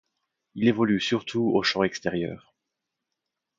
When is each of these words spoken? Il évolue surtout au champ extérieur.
Il 0.55 0.67
évolue 0.67 0.99
surtout 0.99 1.51
au 1.53 1.61
champ 1.61 1.83
extérieur. 1.83 2.55